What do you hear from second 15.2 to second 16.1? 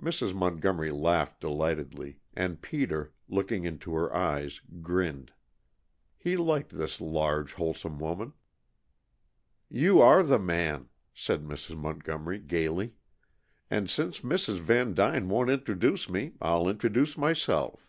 won't introduce